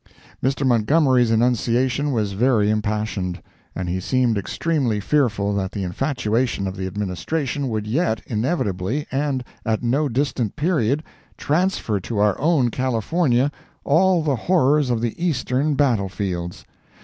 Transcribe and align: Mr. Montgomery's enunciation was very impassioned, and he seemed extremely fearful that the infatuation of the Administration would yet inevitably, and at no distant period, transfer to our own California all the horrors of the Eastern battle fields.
Mr. 0.41 0.65
Montgomery's 0.65 1.29
enunciation 1.29 2.11
was 2.11 2.31
very 2.31 2.71
impassioned, 2.71 3.39
and 3.75 3.87
he 3.87 3.99
seemed 3.99 4.35
extremely 4.35 4.99
fearful 4.99 5.53
that 5.53 5.73
the 5.73 5.83
infatuation 5.83 6.65
of 6.65 6.75
the 6.75 6.87
Administration 6.87 7.69
would 7.69 7.85
yet 7.85 8.19
inevitably, 8.25 9.05
and 9.11 9.43
at 9.63 9.83
no 9.83 10.09
distant 10.09 10.55
period, 10.55 11.03
transfer 11.37 11.99
to 11.99 12.17
our 12.17 12.35
own 12.41 12.69
California 12.71 13.51
all 13.83 14.23
the 14.23 14.35
horrors 14.35 14.89
of 14.89 15.01
the 15.01 15.23
Eastern 15.23 15.75
battle 15.75 16.09
fields. 16.09 16.65